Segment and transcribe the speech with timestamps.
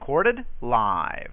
[0.00, 1.32] Recorded live.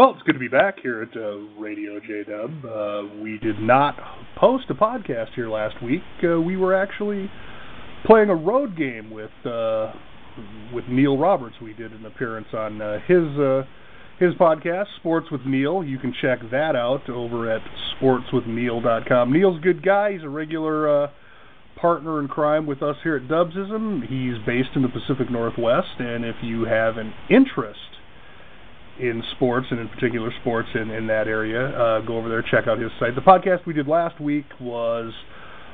[0.00, 2.64] Well, it's good to be back here at uh, Radio J Dub.
[2.64, 3.96] Uh, we did not
[4.34, 6.00] post a podcast here last week.
[6.24, 7.30] Uh, we were actually
[8.06, 9.92] playing a road game with uh,
[10.72, 11.56] with Neil Roberts.
[11.62, 13.64] We did an appearance on uh, his uh,
[14.18, 15.84] his podcast, Sports with Neil.
[15.84, 17.60] You can check that out over at
[18.00, 19.30] sportswithneil.com.
[19.30, 20.12] Neil's a good guy.
[20.12, 21.10] He's a regular
[21.78, 24.00] partner in crime with us here at Dubsism.
[24.00, 27.80] He's based in the Pacific Northwest, and if you have an interest
[29.00, 32.68] in sports and in particular sports in, in that area, uh, go over there, check
[32.68, 33.14] out his site.
[33.14, 35.12] The podcast we did last week was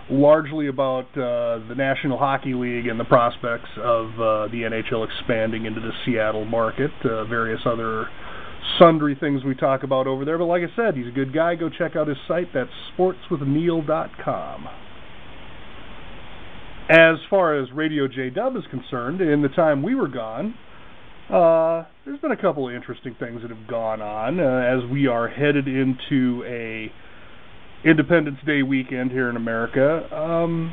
[0.09, 5.67] largely about uh, the National Hockey League and the prospects of uh, the NHL expanding
[5.67, 8.07] into the Seattle market, uh, various other
[8.79, 10.39] sundry things we talk about over there.
[10.39, 11.55] But like I said, he's a good guy.
[11.55, 12.53] Go check out his site.
[12.55, 14.69] That's sportswithneil.com.
[16.89, 20.55] As far as Radio J Dub is concerned, in the time we were gone,
[21.33, 25.07] uh, there's been a couple of interesting things that have gone on uh, as we
[25.07, 26.93] are headed into a
[27.85, 30.13] Independence Day weekend here in America.
[30.15, 30.73] Um,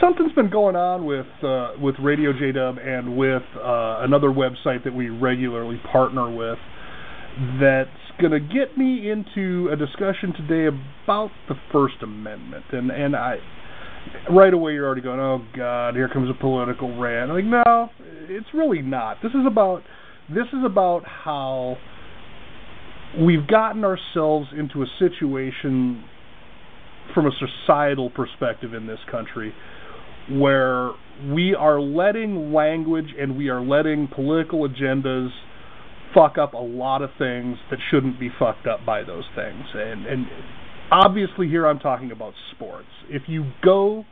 [0.00, 4.94] something's been going on with uh, with Radio JDub and with uh, another website that
[4.94, 6.58] we regularly partner with
[7.60, 7.90] that's
[8.20, 10.66] going to get me into a discussion today
[11.04, 12.64] about the First Amendment.
[12.72, 13.36] And and I
[14.30, 17.30] right away you're already going, oh God, here comes a political rant.
[17.30, 17.90] I'm like, no,
[18.28, 19.18] it's really not.
[19.22, 19.82] This is about
[20.28, 21.76] this is about how
[23.20, 26.02] we've gotten ourselves into a situation
[27.12, 29.52] from a societal perspective in this country
[30.30, 30.92] where
[31.30, 35.28] we are letting language and we are letting political agendas
[36.14, 39.64] fuck up a lot of things that shouldn't be fucked up by those things.
[39.74, 40.26] And and
[40.94, 42.88] obviously here I'm talking about sports.
[43.08, 44.04] If you go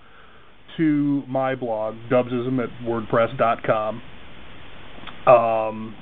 [0.76, 4.02] to my blog, dubsism at wordpress.com,
[5.26, 5.94] um,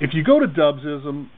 [0.00, 1.28] if you go to Dubsism,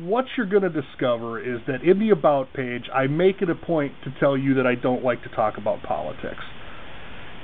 [0.00, 3.54] what you're going to discover is that in the About page, I make it a
[3.54, 6.42] point to tell you that I don't like to talk about politics.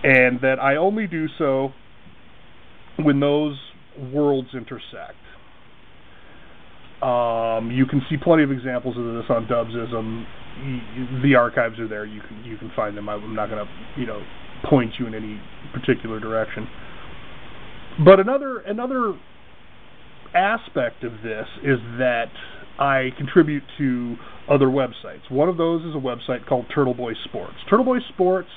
[0.03, 1.73] And that I only do so
[2.97, 3.57] when those
[4.13, 5.15] worlds intersect.
[7.03, 10.25] Um, you can see plenty of examples of this on Dubsism.
[11.23, 12.05] The archives are there.
[12.05, 13.09] You can you can find them.
[13.09, 14.23] I'm not going to you know
[14.69, 15.41] point you in any
[15.73, 16.69] particular direction.
[18.05, 19.15] But another another
[20.35, 22.31] aspect of this is that
[22.79, 24.17] I contribute to
[24.49, 25.31] other websites.
[25.31, 27.57] One of those is a website called Turtle Boy Sports.
[27.69, 28.49] Turtle Boy Sports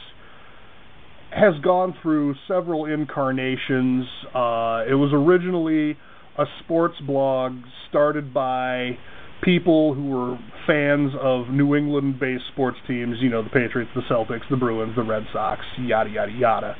[1.31, 4.05] has gone through several incarnations.
[4.27, 5.97] Uh, it was originally
[6.37, 7.53] a sports blog
[7.89, 8.97] started by
[9.43, 14.01] people who were fans of New England based sports teams, you know, the Patriots, the
[14.09, 16.75] Celtics, the Bruins, the Red Sox, yada, yada, yada.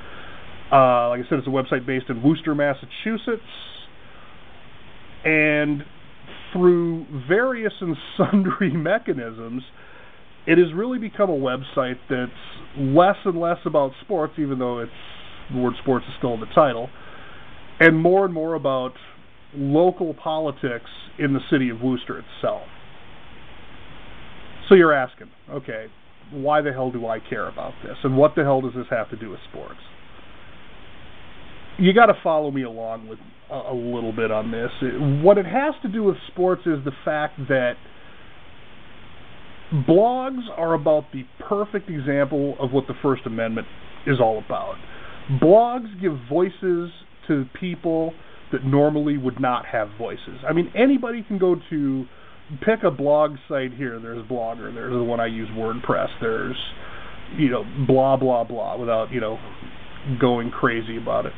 [0.71, 3.41] Uh, like I said, it's a website based in Worcester, Massachusetts.
[5.25, 5.83] And
[6.51, 9.63] through various and sundry mechanisms,
[10.47, 12.31] it has really become a website that's
[12.77, 14.91] less and less about sports, even though it's
[15.51, 16.89] the word sports is still in the title,
[17.79, 18.93] and more and more about
[19.55, 20.89] local politics
[21.19, 22.63] in the city of Worcester itself.
[24.69, 25.87] So you're asking, okay,
[26.31, 27.97] why the hell do I care about this?
[28.03, 29.79] And what the hell does this have to do with sports?
[31.77, 33.19] You got to follow me along with
[33.51, 34.69] a, a little bit on this.
[35.23, 37.73] What it has to do with sports is the fact that
[39.87, 43.67] blogs are about the perfect example of what the First Amendment
[44.05, 44.75] is all about.
[45.41, 46.91] Blogs give voices
[47.27, 48.13] to people
[48.53, 50.39] that normally would not have voices.
[50.47, 52.05] I mean, anybody can go to
[52.61, 53.99] pick a blog site here.
[53.99, 54.73] There's Blogger.
[54.73, 56.09] There's the one I use, WordPress.
[56.21, 56.55] There's
[57.37, 59.37] you know, blah blah blah, without you know
[60.19, 61.33] going crazy about it.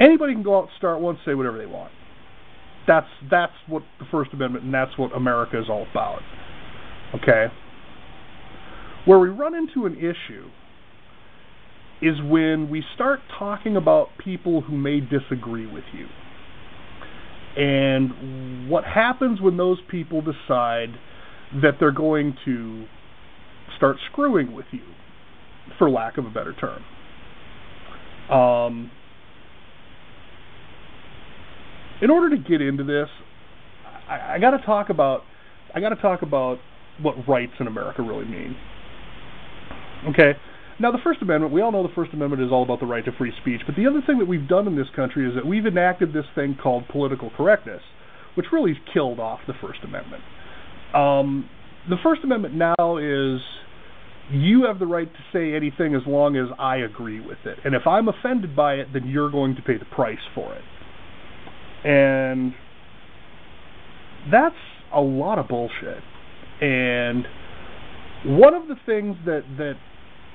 [0.00, 1.92] Anybody can go out start one, say whatever they want.
[2.86, 6.20] That's that's what the First Amendment and that's what America is all about.
[7.14, 7.46] Okay.
[9.04, 10.48] Where we run into an issue
[12.04, 16.06] is when we start talking about people who may disagree with you.
[17.56, 20.90] And what happens when those people decide
[21.62, 22.84] that they're going to
[23.76, 24.82] start screwing with you,
[25.78, 26.84] for lack of a better term.
[28.30, 28.90] Um,
[32.02, 33.08] in order to get into this,
[34.08, 35.22] I, I got to talk about
[35.74, 36.58] I got to talk about
[37.00, 38.56] what rights in America really mean.
[40.08, 40.38] Okay.
[40.80, 43.04] Now, the First Amendment, we all know the First Amendment is all about the right
[43.04, 45.46] to free speech, but the other thing that we've done in this country is that
[45.46, 47.82] we've enacted this thing called political correctness,
[48.34, 50.22] which really killed off the First Amendment.
[50.92, 51.48] Um,
[51.88, 53.40] the First Amendment now is
[54.32, 57.58] you have the right to say anything as long as I agree with it.
[57.64, 60.62] And if I'm offended by it, then you're going to pay the price for it.
[61.86, 62.54] And
[64.32, 64.54] that's
[64.92, 66.02] a lot of bullshit.
[66.60, 67.26] And
[68.24, 69.74] one of the things that, that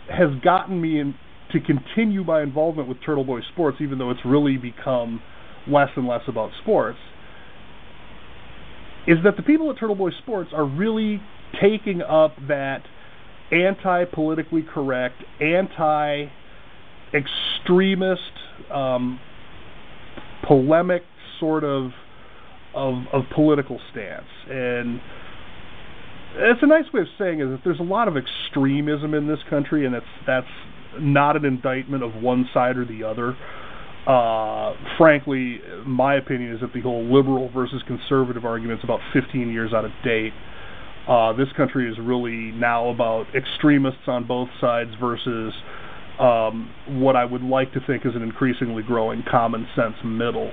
[0.10, 1.16] has gotten me in,
[1.52, 5.22] to continue my involvement with Turtle Boy Sports, even though it's really become
[5.68, 6.98] less and less about sports,
[9.08, 11.22] is that the people at Turtle Boy Sports are really
[11.62, 12.84] taking up that
[13.52, 16.26] anti politically correct, anti
[17.14, 18.22] extremist,
[18.72, 19.20] um,
[20.48, 21.04] polemic
[21.40, 21.92] sort of,
[22.76, 24.28] of of political stance.
[24.48, 25.02] And
[26.36, 29.40] it's a nice way of saying is that there's a lot of extremism in this
[29.50, 30.48] country, and that's that's
[31.00, 33.36] not an indictment of one side or the other.
[34.08, 39.52] Uh, frankly, my opinion is that the whole liberal versus conservative argument is about 15
[39.52, 40.34] years out of date.
[41.08, 45.54] Uh, this country is really now about extremists on both sides versus
[46.20, 50.52] um, what I would like to think is an increasingly growing common sense middle.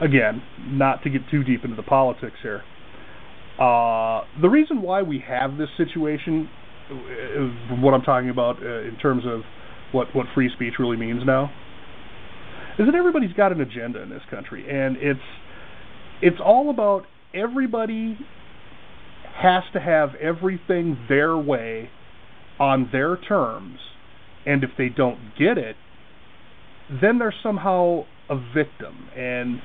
[0.00, 2.62] Again, not to get too deep into the politics here.
[3.58, 6.48] Uh, the reason why we have this situation,
[6.90, 9.42] uh, what I'm talking about uh, in terms of
[9.92, 11.52] what, what free speech really means now,
[12.78, 15.20] is that everybody's got an agenda in this country, and it's
[16.20, 18.18] it's all about everybody
[19.36, 21.90] has to have everything their way
[22.58, 23.78] on their terms,
[24.46, 25.76] and if they don't get it,
[27.00, 29.60] then they're somehow a victim, and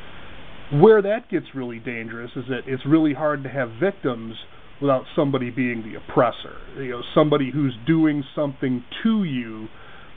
[0.71, 4.35] where that gets really dangerous is that it's really hard to have victims
[4.81, 6.57] without somebody being the oppressor.
[6.77, 9.67] You know, somebody who's doing something to you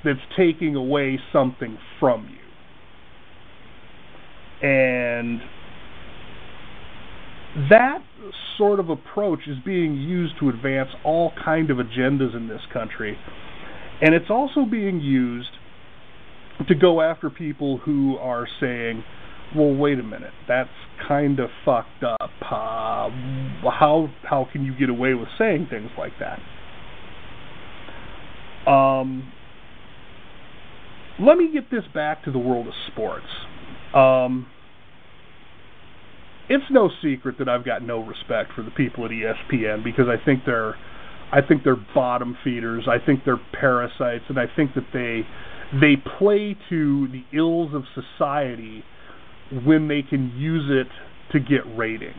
[0.05, 2.39] that's taking away something from you.
[4.69, 5.41] And
[7.71, 7.99] that
[8.57, 13.17] sort of approach is being used to advance all kind of agendas in this country.
[14.01, 15.49] And it's also being used
[16.69, 19.03] to go after people who are saying,
[19.57, 20.71] well, wait a minute, that's
[21.07, 22.31] kind of fucked up.
[22.41, 23.09] Uh,
[23.71, 26.39] how how can you get away with saying things like that?
[28.71, 29.33] Um,
[31.21, 33.27] let me get this back to the world of sports.
[33.95, 34.47] Um,
[36.49, 40.23] it's no secret that I've got no respect for the people at ESPN because I
[40.25, 40.75] think they're
[41.33, 42.87] I think they're bottom feeders.
[42.87, 45.23] I think they're parasites, and I think that they
[45.81, 48.85] they play to the ills of society
[49.65, 50.89] when they can use it
[51.33, 52.17] to get ratings.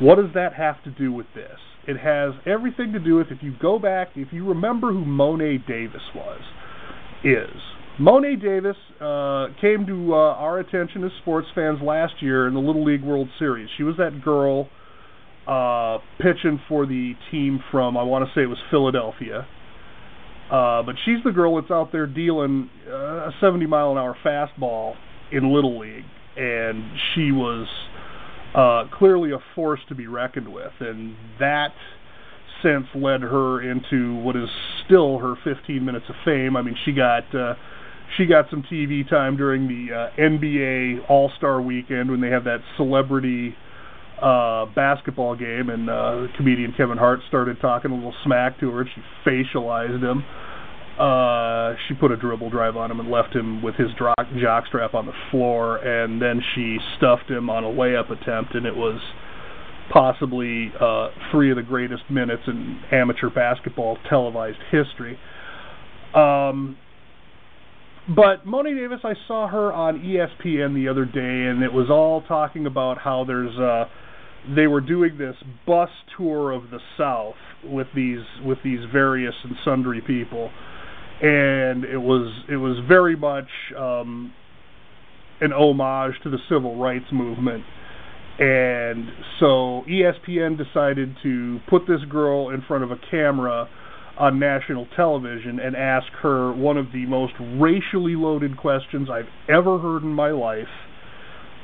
[0.00, 1.58] What does that have to do with this?
[1.86, 5.62] It has everything to do with if you go back, if you remember who Mo'ne
[5.66, 6.40] Davis was,
[7.24, 7.60] is.
[8.00, 12.60] Mo'ne Davis uh, came to uh, our attention as sports fans last year in the
[12.60, 13.68] Little League World Series.
[13.76, 14.68] She was that girl
[15.46, 19.46] uh, pitching for the team from, I want to say it was Philadelphia.
[20.52, 24.14] Uh, but she's the girl that's out there dealing uh, a 70 mile an hour
[24.22, 24.94] fastball
[25.32, 26.04] in Little League,
[26.36, 27.66] and she was
[28.54, 31.72] uh, clearly a force to be reckoned with, and that
[32.62, 34.48] sense led her into what is
[34.84, 36.54] still her 15 minutes of fame.
[36.54, 37.54] I mean, she got uh,
[38.18, 42.44] she got some TV time during the uh, NBA All Star Weekend when they have
[42.44, 43.54] that celebrity
[44.20, 48.84] uh, basketball game, and uh, comedian Kevin Hart started talking a little smack to her,
[48.84, 50.24] she facialized him.
[50.98, 54.66] Uh, she put a dribble drive on him and left him with his jock, jock
[54.66, 58.76] strap on the floor, and then she stuffed him on a layup attempt, and it
[58.76, 59.00] was
[59.90, 65.18] possibly uh, three of the greatest minutes in amateur basketball televised history.
[66.14, 66.76] Um,
[68.08, 72.22] but Mo'ne Davis, I saw her on ESPN the other day, and it was all
[72.22, 73.84] talking about how there's uh,
[74.56, 79.54] they were doing this bus tour of the South with these with these various and
[79.64, 80.50] sundry people,
[81.22, 84.32] and it was it was very much um,
[85.40, 87.64] an homage to the civil rights movement.
[88.38, 93.68] And so ESPN decided to put this girl in front of a camera
[94.18, 99.78] on national television and ask her one of the most racially loaded questions I've ever
[99.78, 100.68] heard in my life.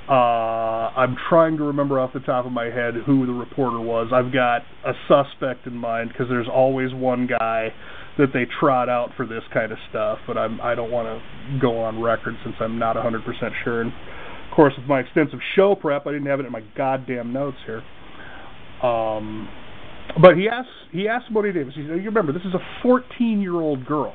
[0.09, 4.11] Uh, I'm trying to remember off the top of my head who the reporter was.
[4.13, 7.69] I've got a suspect in mind because there's always one guy
[8.17, 11.59] that they trot out for this kind of stuff, but I'm I don't want to
[11.61, 13.21] go on record since I'm not 100%
[13.63, 13.83] sure.
[13.83, 17.33] And of course, with my extensive show prep, I didn't have it in my goddamn
[17.33, 17.83] notes here.
[18.83, 19.49] Um,
[20.21, 21.75] but he asked he asked Mo'ne Davis.
[21.75, 24.15] He said, "You remember this is a 14 year old girl,"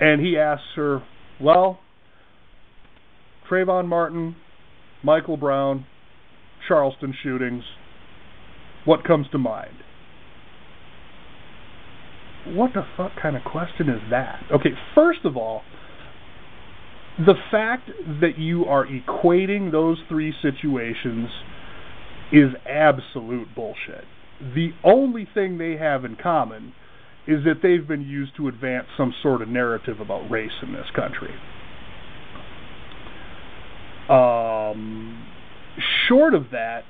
[0.00, 1.02] and he asks her,
[1.40, 1.80] "Well,
[3.48, 4.36] Trayvon Martin,
[5.02, 5.86] Michael Brown,
[6.66, 7.64] Charleston shootings.
[8.84, 9.76] What comes to mind?"
[12.44, 14.42] What the fuck kind of question is that?
[14.52, 15.62] Okay, first of all,
[17.16, 17.88] the fact
[18.20, 21.28] that you are equating those three situations
[22.32, 24.04] is absolute bullshit
[24.54, 26.72] the only thing they have in common
[27.26, 30.86] is that they've been used to advance some sort of narrative about race in this
[30.94, 31.32] country.
[34.08, 35.24] Um,
[36.08, 36.82] short of that,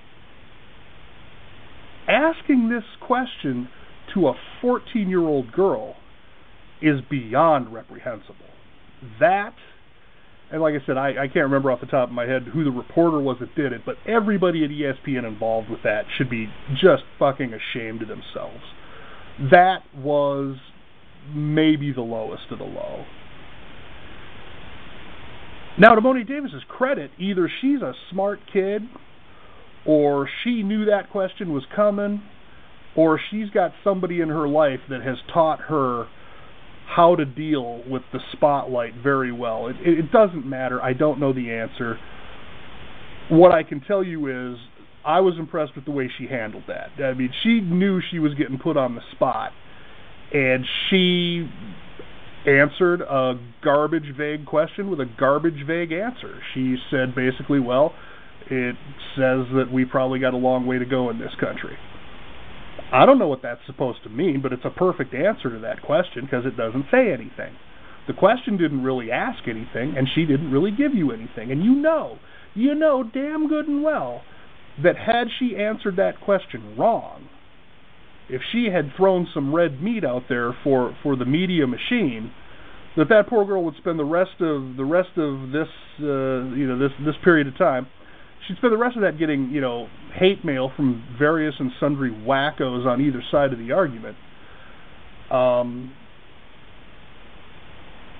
[2.08, 3.68] asking this question
[4.14, 5.96] to a 14 year old girl
[6.80, 8.36] is beyond reprehensible.
[9.20, 9.54] That
[10.52, 12.62] and like I said, I, I can't remember off the top of my head who
[12.62, 16.48] the reporter was that did it, but everybody at ESPN involved with that should be
[16.74, 18.62] just fucking ashamed of themselves.
[19.50, 20.56] That was
[21.34, 23.06] maybe the lowest of the low.
[25.78, 28.82] Now, to Mo'ne Davis's credit, either she's a smart kid,
[29.86, 32.22] or she knew that question was coming,
[32.94, 36.08] or she's got somebody in her life that has taught her
[36.94, 39.68] how to deal with the spotlight very well.
[39.68, 40.82] It, it, it doesn't matter.
[40.82, 41.98] I don't know the answer.
[43.30, 44.58] What I can tell you is
[45.04, 47.02] I was impressed with the way she handled that.
[47.02, 49.52] I mean, she knew she was getting put on the spot,
[50.32, 51.48] and she
[52.46, 56.40] answered a garbage vague question with a garbage vague answer.
[56.54, 57.94] She said basically, well,
[58.50, 58.76] it
[59.16, 61.76] says that we probably got a long way to go in this country.
[62.92, 65.82] I don't know what that's supposed to mean, but it's a perfect answer to that
[65.82, 67.56] question because it doesn't say anything.
[68.06, 71.50] The question didn't really ask anything, and she didn't really give you anything.
[71.50, 72.18] And you know,
[72.54, 74.22] you know damn good and well
[74.82, 77.28] that had she answered that question wrong,
[78.28, 82.32] if she had thrown some red meat out there for, for the media machine,
[82.96, 85.68] that that poor girl would spend the rest of the rest of this
[86.00, 87.86] uh, you know this this period of time
[88.46, 92.10] she'd spend the rest of that getting, you know, hate mail from various and sundry
[92.10, 94.16] wackos on either side of the argument.
[95.30, 95.92] Um,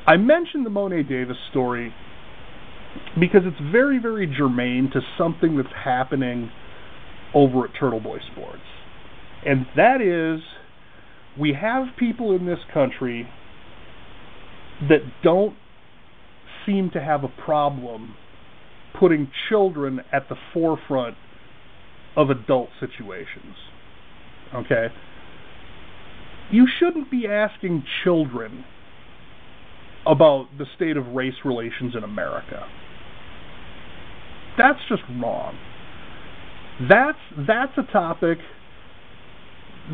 [0.07, 1.95] I mentioned the Mo'ne Davis story
[3.19, 6.51] because it's very, very germane to something that's happening
[7.35, 8.63] over at Turtle Boy Sports.
[9.45, 10.43] And that is,
[11.39, 13.29] we have people in this country
[14.89, 15.57] that don't
[16.67, 18.15] seem to have a problem
[18.99, 21.17] putting children at the forefront
[22.17, 23.57] of adult situations.
[24.55, 24.89] Okay?
[26.51, 28.65] You shouldn't be asking children
[30.07, 32.67] about the state of race relations in America.
[34.59, 35.57] That's just wrong.
[36.89, 38.39] That's that's a topic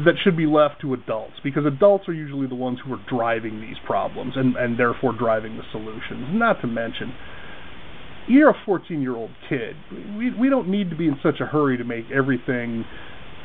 [0.05, 3.61] that should be left to adults because adults are usually the ones who are driving
[3.61, 6.29] these problems and, and therefore driving the solutions.
[6.31, 7.15] Not to mention
[8.29, 9.75] you're a 14 year old kid.
[10.17, 12.85] We we don't need to be in such a hurry to make everything,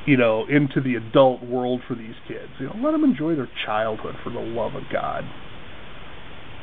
[0.05, 2.51] you know, into the adult world for these kids.
[2.59, 5.23] You know, let them enjoy their childhood for the love of God.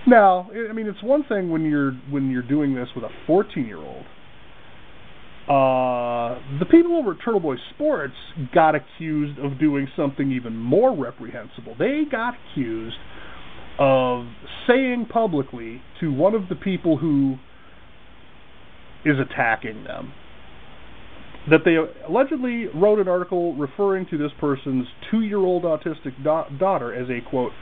[0.06, 3.66] Now, I mean, it's one thing when you're when you're doing this with a 14
[3.66, 4.04] year old.
[5.48, 8.14] Uh, the people over at Turtle Boy Sports
[8.54, 11.74] got accused of doing something even more reprehensible.
[11.76, 12.96] They got accused
[13.78, 14.26] of
[14.68, 17.36] saying publicly to one of the people who
[19.04, 20.12] is attacking them.
[21.49, 21.76] That they
[22.07, 27.09] allegedly wrote an article referring to this person's two year old autistic da- daughter as
[27.09, 27.52] a, quote,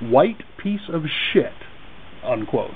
[0.00, 1.52] white piece of shit,
[2.24, 2.70] unquote.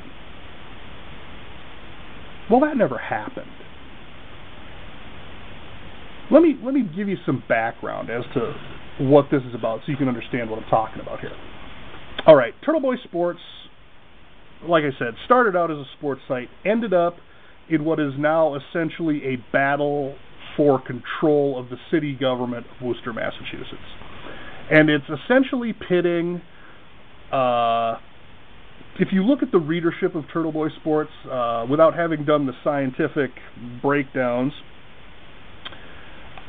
[2.50, 3.50] Well, that never happened.
[6.30, 8.54] Let me let me give you some background as to
[9.00, 11.36] what this is about, so you can understand what I'm talking about here.
[12.26, 13.40] All right, Turtle Boy Sports,
[14.64, 17.16] like I said, started out as a sports site, ended up
[17.70, 20.14] in what is now essentially a battle
[20.56, 23.76] for control of the city government of Worcester, Massachusetts.
[24.70, 26.42] And it's essentially pitting.
[27.32, 27.96] Uh,
[28.98, 32.52] if you look at the readership of Turtle Boy Sports, uh, without having done the
[32.62, 33.30] scientific
[33.80, 34.52] breakdowns,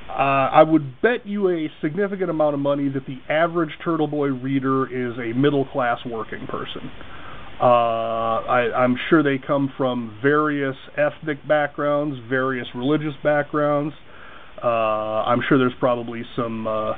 [0.10, 4.28] uh, I would bet you a significant amount of money that the average Turtle Boy
[4.28, 6.92] reader is a middle class working person.
[7.62, 13.94] Uh, I, I'm sure they come from various ethnic backgrounds, various religious backgrounds.
[14.64, 16.94] Uh, I'm sure there's probably some uh,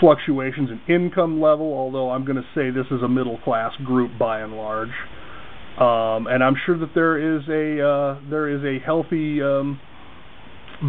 [0.00, 4.16] fluctuations in income level, although I'm going to say this is a middle class group
[4.16, 4.90] by and large.
[5.78, 9.78] Um, and I'm sure that there is a uh, there is a healthy um,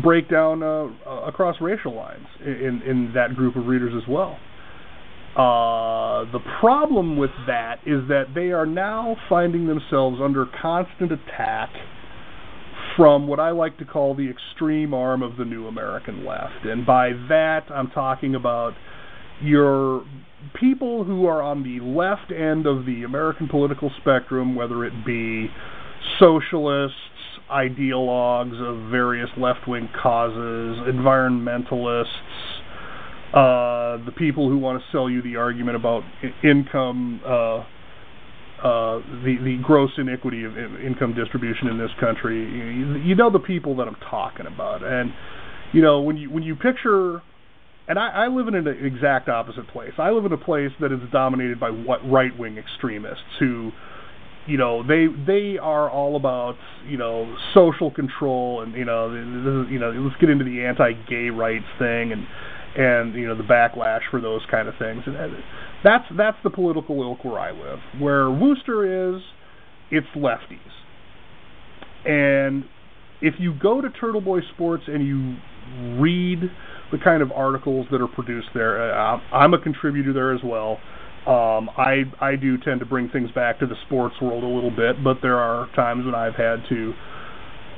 [0.02, 0.88] breakdown uh,
[1.26, 4.38] across racial lines in in that group of readers as well.
[5.38, 11.70] Uh, the problem with that is that they are now finding themselves under constant attack
[12.96, 16.66] from what I like to call the extreme arm of the new American left.
[16.66, 18.74] And by that, I'm talking about
[19.40, 20.04] your
[20.60, 25.52] people who are on the left end of the American political spectrum, whether it be
[26.18, 26.98] socialists,
[27.52, 32.08] ideologues of various left wing causes, environmentalists,
[33.34, 36.04] uh, the people who want to sell you the argument about
[36.44, 37.58] income, uh,
[38.64, 42.38] uh, the the gross iniquity of income distribution in this country.
[42.38, 45.12] You, you know the people that I'm talking about, and
[45.74, 47.22] you know when you when you picture.
[47.90, 49.94] And I, I live in an exact opposite place.
[49.98, 53.72] I live in a place that is dominated by what right wing extremists who
[54.46, 56.56] you know they they are all about
[56.88, 59.14] you know social control and you know
[59.70, 62.26] you know let's get into the anti-gay rights thing and
[62.78, 65.02] and you know the backlash for those kind of things.
[65.06, 65.16] And
[65.84, 67.80] that's that's the political ilk where I live.
[68.00, 69.22] Where Worcester is,
[69.92, 70.60] it's lefties.
[72.06, 72.66] And
[73.22, 75.38] if you go to Turtle Boy Sports and you
[76.00, 76.40] read
[76.92, 80.80] the kind of articles that are produced there, uh, I'm a contributor there as well.
[81.26, 84.72] Um, I I do tend to bring things back to the sports world a little
[84.72, 86.94] bit, but there are times when I've had to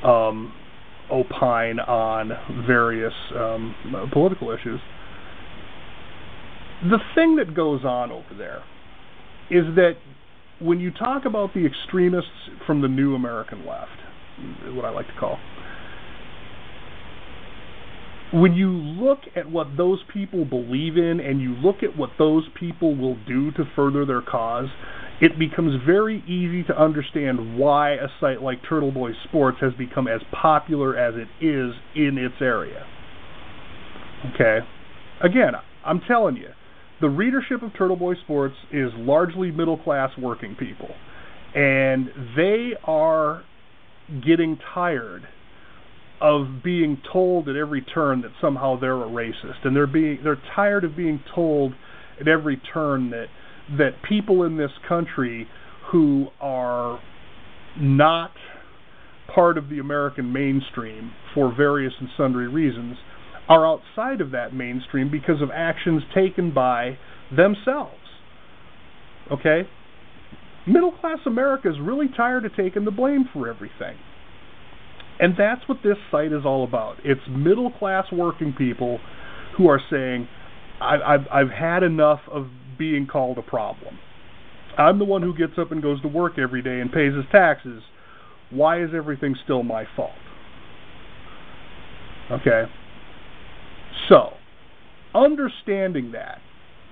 [0.07, 0.53] um,
[1.11, 2.31] opine on
[2.65, 4.79] various um, political issues.
[6.83, 8.63] The thing that goes on over there
[9.49, 9.97] is that
[10.61, 12.29] when you talk about the extremists
[12.65, 13.91] from the new American left,
[14.73, 15.37] what I like to call,
[18.31, 22.43] when you look at what those people believe in and you look at what those
[22.59, 24.67] people will do to further their cause,
[25.21, 30.07] it becomes very easy to understand why a site like Turtle Boy Sports has become
[30.07, 32.85] as popular as it is in its area.
[34.33, 34.59] Okay?
[35.21, 35.53] Again,
[35.85, 36.49] I'm telling you,
[37.01, 40.89] the readership of Turtle Boy Sports is largely middle class working people.
[41.55, 43.43] And they are
[44.25, 45.23] getting tired
[46.21, 50.41] of being told at every turn that somehow they're a racist and they're being they're
[50.53, 51.73] tired of being told
[52.19, 53.27] at every turn that
[53.77, 55.47] that people in this country
[55.91, 56.99] who are
[57.79, 58.31] not
[59.33, 62.97] part of the American mainstream for various and sundry reasons
[63.47, 66.97] are outside of that mainstream because of actions taken by
[67.35, 67.95] themselves.
[69.31, 69.67] Okay?
[70.67, 73.97] Middle class America is really tired of taking the blame for everything.
[75.19, 76.97] And that's what this site is all about.
[77.03, 78.99] It's middle class working people
[79.57, 80.27] who are saying,
[80.81, 82.47] I've, I've had enough of
[82.79, 83.99] being called a problem.
[84.77, 87.25] I'm the one who gets up and goes to work every day and pays his
[87.31, 87.83] taxes.
[88.49, 90.11] Why is everything still my fault?
[92.31, 92.63] Okay?
[94.07, 94.31] So,
[95.13, 96.39] understanding that,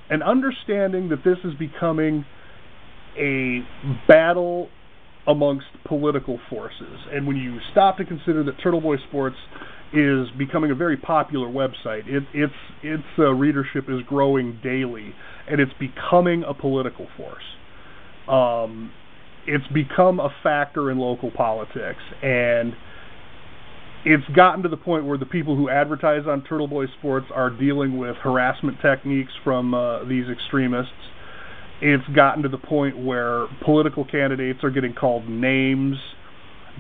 [0.10, 2.26] and understanding that this is becoming
[3.17, 3.62] a
[4.08, 4.69] battle
[5.26, 9.38] amongst political forces, and when you stop to consider that Turtle Boy Sports
[9.93, 12.08] is becoming a very popular website.
[12.08, 15.13] It, its its uh, readership is growing daily,
[15.49, 17.43] and it's becoming a political force.
[18.27, 18.91] Um,
[19.45, 22.73] it's become a factor in local politics, and
[24.05, 27.49] it's gotten to the point where the people who advertise on Turtle Boy Sports are
[27.49, 30.91] dealing with harassment techniques from uh, these extremists.
[31.81, 35.97] It's gotten to the point where political candidates are getting called names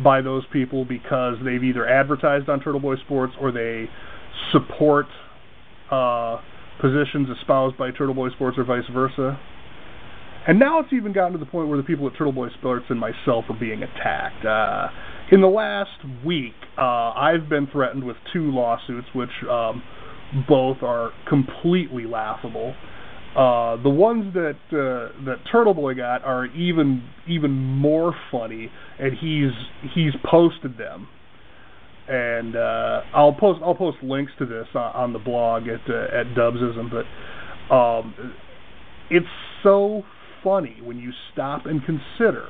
[0.03, 3.89] by those people because they've either advertised on Turtle Boy Sports or they
[4.51, 5.07] support
[5.91, 6.39] uh,
[6.81, 9.39] positions espoused by Turtle Boy Sports or vice versa.
[10.47, 12.85] And now it's even gotten to the point where the people at Turtle Boy Sports
[12.89, 14.45] and myself are being attacked.
[14.45, 14.87] Uh,
[15.29, 19.83] in the last week, uh, I've been threatened with two lawsuits, which um,
[20.47, 22.73] both are completely laughable.
[23.35, 29.11] Uh, the ones that uh, that Turtle Boy got are even even more funny, and
[29.17, 29.51] he's
[29.93, 31.07] he's posted them.
[32.07, 36.19] And uh, I'll post I'll post links to this on, on the blog at uh,
[36.19, 38.13] at Dubsism, but um,
[39.09, 39.25] it's
[39.63, 40.03] so
[40.43, 42.47] funny when you stop and consider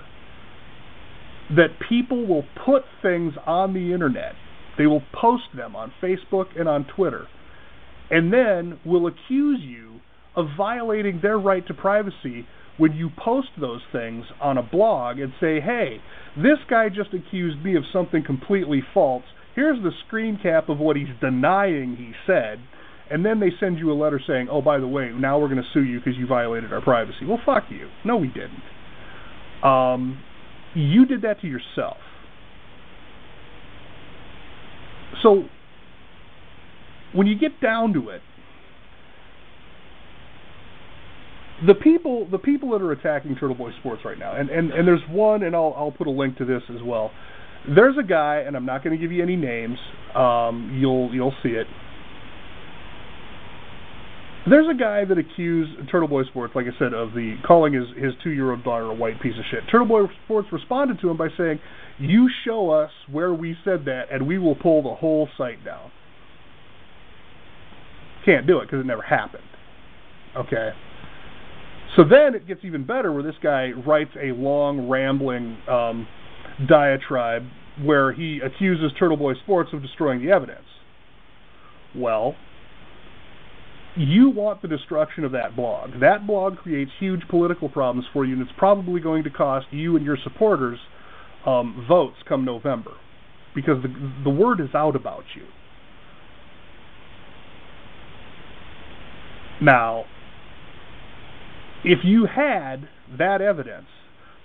[1.55, 4.33] that people will put things on the internet.
[4.77, 7.27] They will post them on Facebook and on Twitter,
[8.11, 10.01] and then will accuse you
[10.35, 12.45] of violating their right to privacy
[12.77, 15.97] when you post those things on a blog and say, hey,
[16.35, 19.23] this guy just accused me of something completely false.
[19.57, 22.59] Here's the screen cap of what he's denying he said.
[23.09, 25.63] And then they send you a letter saying, oh, by the way, now we're going
[25.63, 27.25] to sue you because you violated our privacy.
[27.27, 27.89] Well, fuck you.
[28.05, 28.61] No, we didn't.
[29.67, 30.21] Um,
[30.75, 31.97] you did that to yourself.
[35.23, 35.45] So,
[37.15, 38.21] when you get down to it,
[41.65, 44.87] the people the people that are attacking Turtle Boy Sports right now, and, and, and
[44.87, 47.09] there's one, and I'll I'll put a link to this as well.
[47.73, 49.77] There's a guy, and I'm not going to give you any names.
[50.15, 51.67] Um, you'll you'll see it.
[54.49, 57.87] There's a guy that accused Turtle Boy Sports, like I said, of the calling his
[58.01, 59.59] his two year old daughter a white piece of shit.
[59.69, 61.59] Turtle Boy Sports responded to him by saying,
[61.99, 65.91] "You show us where we said that, and we will pull the whole site down."
[68.23, 69.43] Can't do it because it never happened.
[70.37, 70.71] Okay.
[71.97, 76.07] So then it gets even better, where this guy writes a long, rambling um,
[76.65, 77.43] diatribe
[77.83, 80.65] where he accuses Turtle Boy Sports of destroying the evidence.
[81.95, 82.35] Well,
[83.95, 85.99] you want the destruction of that blog.
[86.01, 89.95] That blog creates huge political problems for you, and it's probably going to cost you
[89.95, 90.79] and your supporters
[91.45, 92.91] um, votes come November
[93.55, 93.89] because the
[94.23, 95.43] the word is out about you.
[99.59, 100.05] Now,
[101.83, 103.87] if you had that evidence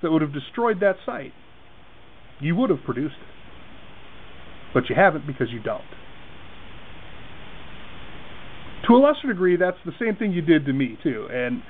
[0.02, 1.32] that would have destroyed that site,
[2.42, 3.28] you would have produced it.
[4.74, 5.82] But you haven't because you don't.
[8.88, 11.28] To a lesser degree, that's the same thing you did to me too.
[11.30, 11.62] And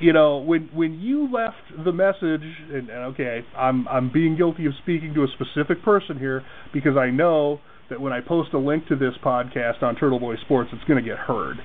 [0.00, 4.66] you know, when when you left the message, and, and okay, I'm I'm being guilty
[4.66, 8.58] of speaking to a specific person here because I know that when I post a
[8.58, 11.56] link to this podcast on Turtle Boy Sports, it's going to get heard.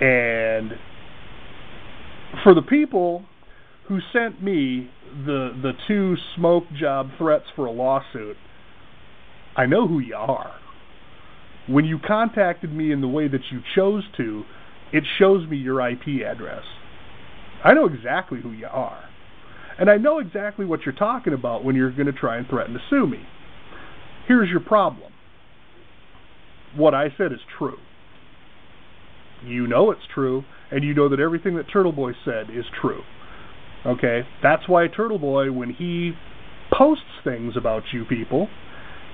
[0.00, 0.72] And
[2.42, 3.24] for the people
[3.88, 4.90] who sent me
[5.26, 8.36] the the two smoke job threats for a lawsuit,
[9.56, 10.54] I know who you are.
[11.68, 14.44] When you contacted me in the way that you chose to,
[14.92, 16.64] it shows me your IP address.
[17.64, 19.04] I know exactly who you are.
[19.78, 22.74] And I know exactly what you're talking about when you're going to try and threaten
[22.74, 23.20] to sue me.
[24.26, 25.12] Here's your problem.
[26.76, 27.78] What I said is true.
[29.44, 33.02] You know it's true, and you know that everything that Turtle Boy said is true.
[33.86, 34.22] Okay?
[34.42, 36.12] That's why Turtle Boy, when he
[36.72, 38.48] posts things about you people,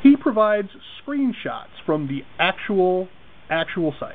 [0.02, 0.68] he provides
[1.02, 3.08] screenshots from the actual
[3.50, 4.14] actual site.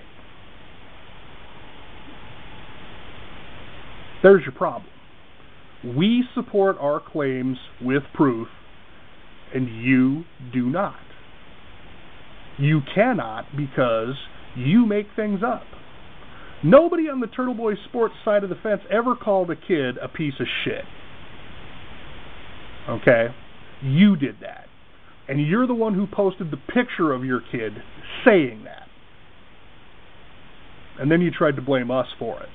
[4.22, 4.90] There's your problem.
[5.84, 8.48] We support our claims with proof,
[9.54, 10.96] and you do not.
[12.58, 14.16] You cannot because
[14.56, 15.64] you make things up.
[16.64, 20.08] Nobody on the Turtle Boy Sports side of the fence ever called a kid a
[20.08, 20.86] piece of shit.
[22.90, 23.28] Okay?
[23.82, 24.68] You did that.
[25.28, 27.74] And you're the one who posted the picture of your kid
[28.26, 28.88] saying that.
[31.00, 32.50] And then you tried to blame us for it.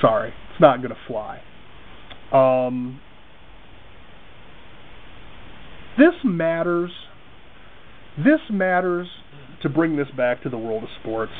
[0.00, 1.40] Sorry, it's not going to fly.
[2.32, 3.00] Um,
[5.98, 6.90] this matters.
[8.16, 9.06] This matters
[9.62, 11.32] to bring this back to the world of sports.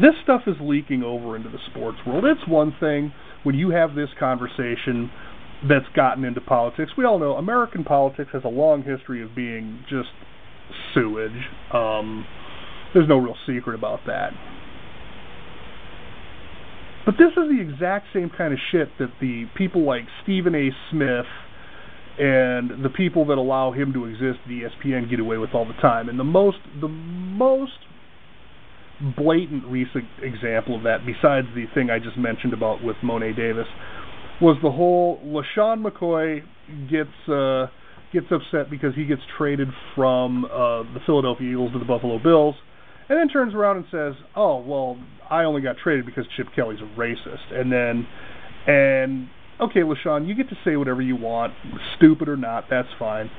[0.00, 2.24] This stuff is leaking over into the sports world.
[2.24, 5.10] It's one thing when you have this conversation
[5.68, 6.92] that's gotten into politics.
[6.96, 10.10] We all know American politics has a long history of being just
[10.94, 11.32] sewage.
[11.72, 12.24] Um,
[12.94, 14.30] there's no real secret about that.
[17.04, 20.70] But this is the exact same kind of shit that the people like Stephen A.
[20.90, 21.26] Smith
[22.18, 25.80] and the people that allow him to exist the ESPN get away with all the
[25.80, 26.08] time.
[26.08, 27.78] And the most the most
[29.16, 33.66] blatant recent example of that, besides the thing I just mentioned about with Mo'ne Davis,
[34.40, 36.42] was the whole LeSean McCoy
[36.90, 37.70] gets uh,
[38.12, 42.56] gets upset because he gets traded from uh, the Philadelphia Eagles to the Buffalo Bills,
[43.08, 44.98] and then turns around and says, "Oh well,
[45.30, 48.06] I only got traded because Chip Kelly's a racist," and then
[48.66, 49.28] and
[49.60, 51.52] okay, LeSean, you get to say whatever you want,
[51.96, 53.30] stupid or not, that's fine.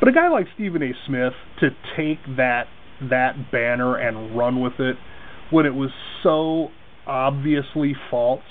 [0.00, 0.92] But a guy like Stephen A.
[1.06, 2.66] Smith to take that
[3.10, 4.96] that banner and run with it
[5.50, 5.90] when it was
[6.22, 6.68] so
[7.06, 8.42] obviously false,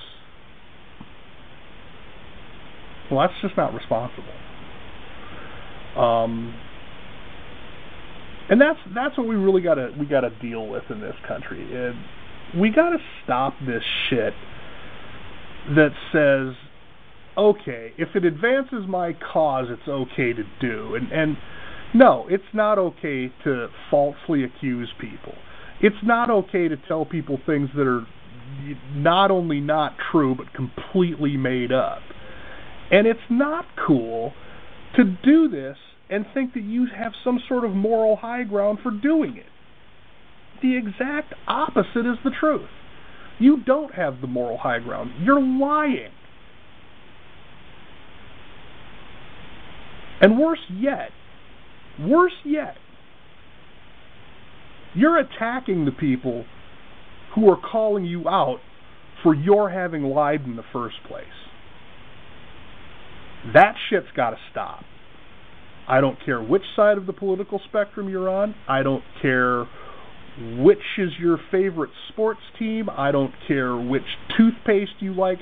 [3.09, 4.33] well, that's just not responsible.
[5.95, 6.53] Um,
[8.49, 11.15] and that's that's what we really got to we got to deal with in this
[11.27, 11.93] country.
[12.57, 14.33] We got to stop this shit
[15.69, 16.55] that says,
[17.37, 20.95] okay, if it advances my cause, it's okay to do.
[20.95, 21.37] And and
[21.93, 25.33] no, it's not okay to falsely accuse people.
[25.81, 28.05] It's not okay to tell people things that are
[28.93, 31.99] not only not true but completely made up.
[32.91, 34.33] And it's not cool
[34.95, 35.77] to do this
[36.09, 39.45] and think that you have some sort of moral high ground for doing it.
[40.61, 42.69] The exact opposite is the truth.
[43.39, 45.11] You don't have the moral high ground.
[45.23, 46.11] You're lying.
[50.21, 51.09] And worse yet,
[51.99, 52.75] worse yet,
[54.93, 56.45] you're attacking the people
[57.33, 58.59] who are calling you out
[59.23, 61.25] for your having lied in the first place.
[63.53, 64.83] That shit's got to stop.
[65.87, 68.53] I don't care which side of the political spectrum you're on.
[68.67, 69.65] I don't care
[70.57, 72.89] which is your favorite sports team.
[72.89, 74.03] I don't care which
[74.37, 75.39] toothpaste you like.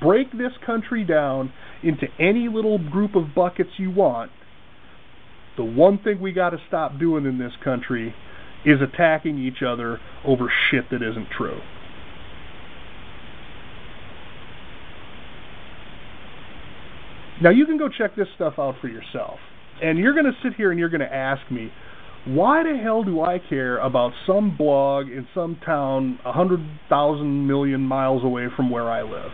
[0.00, 4.30] Break this country down into any little group of buckets you want.
[5.56, 8.14] The one thing we got to stop doing in this country
[8.64, 11.60] is attacking each other over shit that isn't true.
[17.40, 19.38] Now you can go check this stuff out for yourself.
[19.82, 21.70] And you're going to sit here and you're going to ask me,
[22.24, 27.46] why the hell do I care about some blog in some town a hundred thousand
[27.46, 29.30] million miles away from where I live?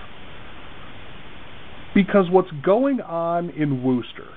[1.94, 4.28] Because what's going on in Worcester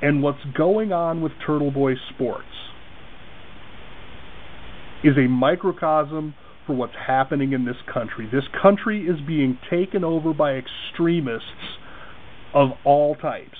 [0.00, 2.46] and what's going on with Turtle Boy Sports
[5.02, 6.34] is a microcosm
[6.66, 8.28] for what's happening in this country.
[8.30, 11.78] This country is being taken over by extremists
[12.54, 13.58] of all types.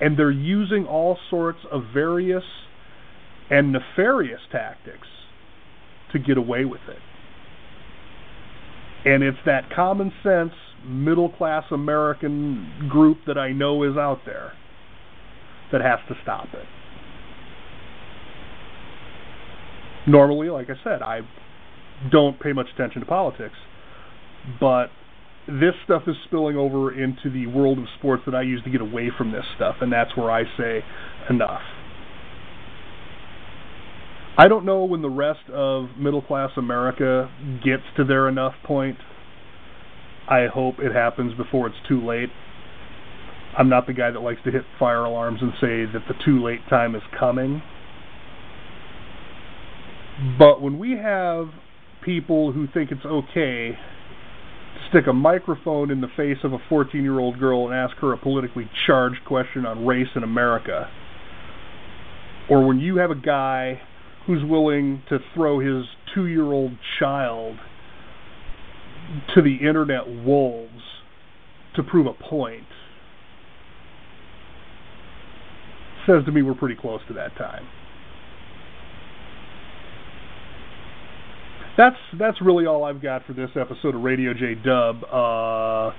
[0.00, 2.44] And they're using all sorts of various
[3.50, 5.08] and nefarious tactics
[6.12, 6.98] to get away with it.
[9.08, 10.52] And it's that common sense,
[10.84, 14.52] middle class American group that I know is out there
[15.72, 16.66] that has to stop it.
[20.06, 21.20] Normally, like I said, I
[22.10, 23.54] don't pay much attention to politics,
[24.60, 24.88] but
[25.46, 28.82] this stuff is spilling over into the world of sports that I use to get
[28.82, 30.84] away from this stuff, and that's where I say
[31.30, 31.62] enough.
[34.38, 37.28] I don't know when the rest of middle class America
[37.64, 38.96] gets to their enough point.
[40.30, 42.28] I hope it happens before it's too late.
[43.58, 46.40] I'm not the guy that likes to hit fire alarms and say that the too
[46.40, 47.60] late time is coming.
[50.38, 51.48] But when we have
[52.04, 57.02] people who think it's okay to stick a microphone in the face of a 14
[57.02, 60.88] year old girl and ask her a politically charged question on race in America.
[62.48, 63.80] Or when you have a guy
[64.28, 67.56] who's willing to throw his two year old child
[69.34, 70.70] to the internet wolves
[71.74, 72.62] to prove a point.
[76.06, 77.66] Says to me we're pretty close to that time.
[81.78, 85.04] that's that's really all I've got for this episode of Radio J Dub.
[85.04, 85.92] Uh,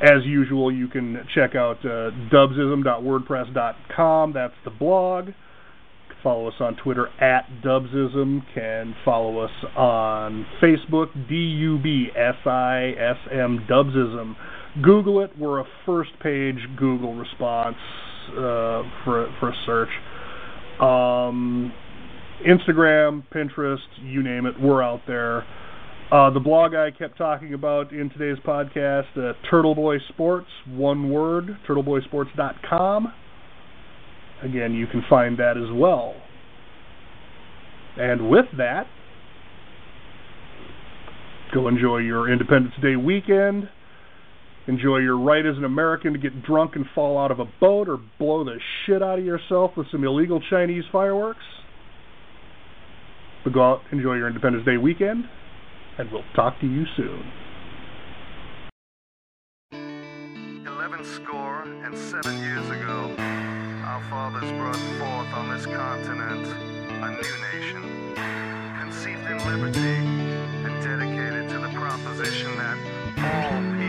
[0.00, 4.32] as usual, you can check out uh, dubsism.wordpress.com.
[4.32, 5.28] That's the blog.
[6.22, 8.42] Follow us on Twitter at Dubsism.
[8.54, 12.06] Can follow us on Facebook, D-U-B-S-I-S-M,
[13.68, 14.36] Dubsism.
[14.82, 15.30] Google it.
[15.38, 17.76] We're a first page Google response
[18.32, 19.88] uh, for, for a search.
[20.80, 21.72] Um,
[22.46, 25.44] Instagram, Pinterest, you name it, we're out there.
[26.10, 31.10] Uh, the blog I kept talking about in today's podcast, uh, Turtle Boy Sports, one
[31.10, 33.12] word, turtleboysports.com.
[34.42, 36.14] Again, you can find that as well.
[37.96, 38.86] And with that,
[41.52, 43.68] go enjoy your Independence Day weekend.
[44.66, 47.88] Enjoy your right as an American to get drunk and fall out of a boat
[47.88, 51.44] or blow the shit out of yourself with some illegal Chinese fireworks.
[53.42, 55.24] But go out, enjoy your Independence Day weekend,
[55.98, 57.32] and we'll talk to you soon.
[60.66, 63.14] Eleven score and seven years ago,
[63.90, 66.46] our fathers brought forth on this continent
[67.02, 68.14] a new nation,
[68.78, 69.96] conceived in liberty
[70.64, 72.78] and dedicated to the proposition that
[73.18, 73.79] all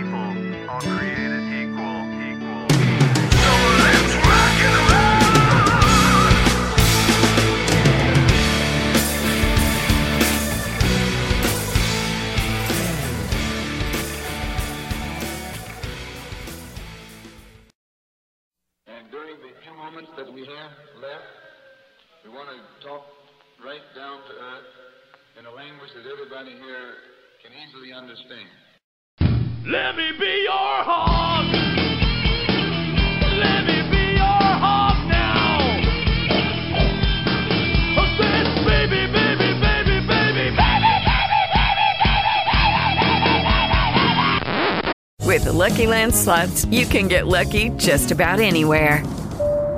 [19.81, 21.25] moments that we have left,
[22.23, 23.01] we want to talk
[23.65, 24.69] right down to earth
[25.39, 26.93] in a language that everybody here
[27.41, 28.45] can easily understand.
[29.65, 31.45] Let me be your hog.
[33.41, 35.41] Let me be your hog now.
[45.25, 49.03] With the Lucky Land slots, you can get lucky just about anywhere.